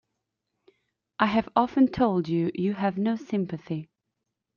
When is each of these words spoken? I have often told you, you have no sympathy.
I 1.19 1.27
have 1.27 1.47
often 1.55 1.85
told 1.87 2.27
you, 2.27 2.49
you 2.55 2.73
have 2.73 2.97
no 2.97 3.17
sympathy. 3.17 3.91